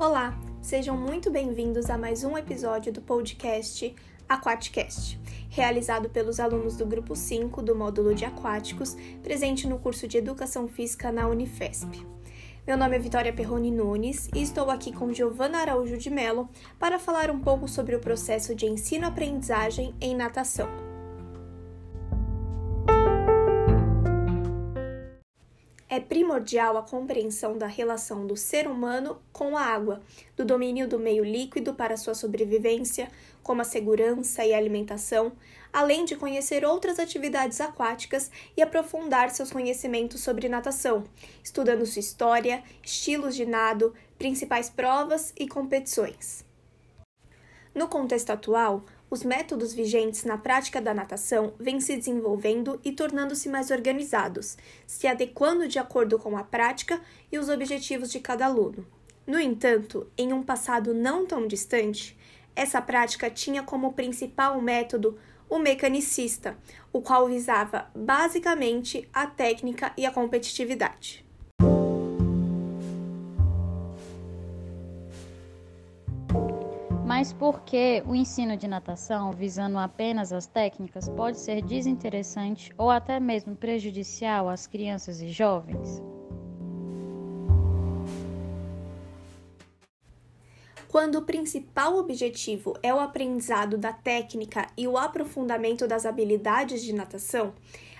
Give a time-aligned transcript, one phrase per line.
[0.00, 0.32] Olá,
[0.62, 3.92] sejam muito bem-vindos a mais um episódio do podcast
[4.28, 5.18] Aquaticast,
[5.50, 10.68] realizado pelos alunos do grupo 5 do módulo de aquáticos, presente no curso de Educação
[10.68, 12.06] Física na Unifesp.
[12.64, 17.00] Meu nome é Vitória Perrone Nunes e estou aqui com Giovana Araújo de Mello para
[17.00, 20.87] falar um pouco sobre o processo de ensino-aprendizagem em natação.
[25.98, 30.00] É primordial a compreensão da relação do ser humano com a água,
[30.36, 33.10] do domínio do meio líquido para sua sobrevivência,
[33.42, 35.32] como a segurança e a alimentação,
[35.72, 41.02] além de conhecer outras atividades aquáticas e aprofundar seus conhecimentos sobre natação,
[41.42, 46.44] estudando sua história, estilos de nado, principais provas e competições.
[47.74, 53.48] No contexto atual, os métodos vigentes na prática da natação vêm se desenvolvendo e tornando-se
[53.48, 57.00] mais organizados, se adequando de acordo com a prática
[57.32, 58.86] e os objetivos de cada aluno.
[59.26, 62.16] No entanto, em um passado não tão distante,
[62.54, 66.56] essa prática tinha como principal método o mecanicista,
[66.92, 71.27] o qual visava basicamente a técnica e a competitividade.
[77.18, 82.92] Mas por que o ensino de natação, visando apenas as técnicas, pode ser desinteressante ou
[82.92, 86.00] até mesmo prejudicial às crianças e jovens?
[90.86, 96.92] Quando o principal objetivo é o aprendizado da técnica e o aprofundamento das habilidades de
[96.92, 97.52] natação,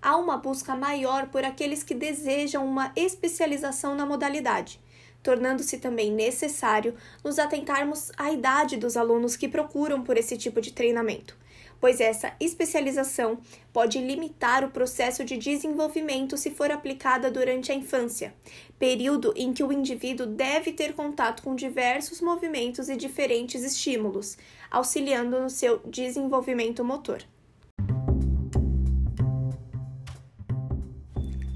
[0.00, 4.80] há uma busca maior por aqueles que desejam uma especialização na modalidade
[5.22, 10.72] tornando-se também necessário nos atentarmos à idade dos alunos que procuram por esse tipo de
[10.72, 11.36] treinamento,
[11.80, 13.38] pois essa especialização
[13.72, 18.34] pode limitar o processo de desenvolvimento se for aplicada durante a infância,
[18.78, 24.36] período em que o indivíduo deve ter contato com diversos movimentos e diferentes estímulos,
[24.70, 27.22] auxiliando no seu desenvolvimento motor.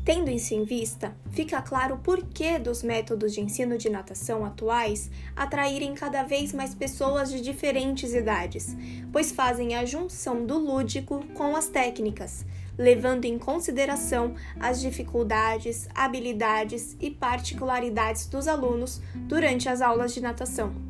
[0.07, 5.11] Tendo isso em vista, fica claro o porquê dos métodos de ensino de natação atuais
[5.35, 8.77] atraírem cada vez mais pessoas de diferentes idades,
[9.11, 12.47] pois fazem a junção do lúdico com as técnicas,
[12.79, 20.86] levando em consideração as dificuldades, habilidades e particularidades dos alunos durante as aulas de natação.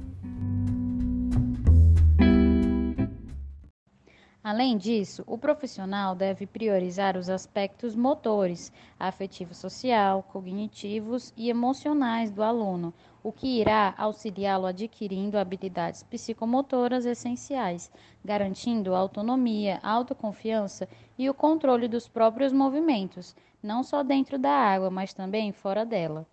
[4.48, 12.94] Além disso, o profissional deve priorizar os aspectos motores, afetivo-social, cognitivos e emocionais do aluno,
[13.24, 17.90] o que irá auxiliá-lo adquirindo habilidades psicomotoras essenciais,
[18.24, 25.12] garantindo autonomia, autoconfiança e o controle dos próprios movimentos, não só dentro da água, mas
[25.12, 26.24] também fora dela.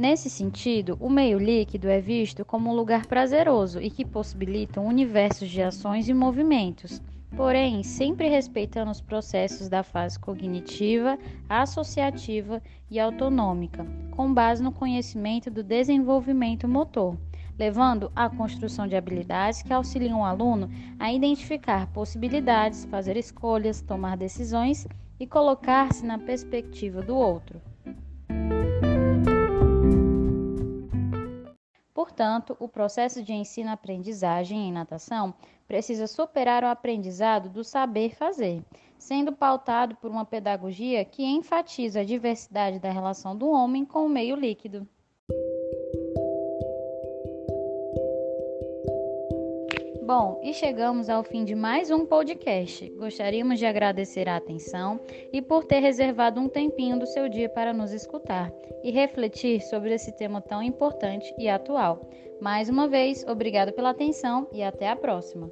[0.00, 4.86] Nesse sentido, o meio líquido é visto como um lugar prazeroso e que possibilita um
[4.86, 7.02] universo de ações e movimentos,
[7.36, 15.50] porém sempre respeitando os processos da fase cognitiva, associativa e autonômica, com base no conhecimento
[15.50, 17.18] do desenvolvimento motor,
[17.58, 24.16] levando à construção de habilidades que auxiliam o aluno a identificar possibilidades, fazer escolhas, tomar
[24.16, 24.86] decisões
[25.20, 27.60] e colocar-se na perspectiva do outro.
[32.20, 35.32] Portanto, o processo de ensino-aprendizagem em natação
[35.66, 38.62] precisa superar o aprendizado do saber fazer,
[38.98, 44.08] sendo pautado por uma pedagogia que enfatiza a diversidade da relação do homem com o
[44.10, 44.86] meio líquido.
[50.12, 52.90] Bom, e chegamos ao fim de mais um podcast.
[52.98, 54.98] Gostaríamos de agradecer a atenção
[55.32, 59.94] e por ter reservado um tempinho do seu dia para nos escutar e refletir sobre
[59.94, 62.10] esse tema tão importante e atual.
[62.40, 65.48] Mais uma vez, obrigado pela atenção e até a próxima.